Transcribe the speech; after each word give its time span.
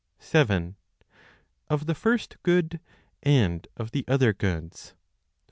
7. 0.17 0.77
Of 1.69 1.85
the 1.85 1.93
First 1.93 2.37
Good, 2.41 2.79
and 3.21 3.67
of 3.77 3.91
the 3.91 4.03
Other 4.07 4.33
Goods, 4.33 4.93
54. 4.95 4.97